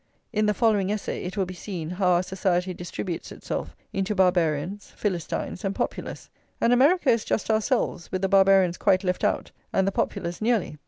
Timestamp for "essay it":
0.91-1.37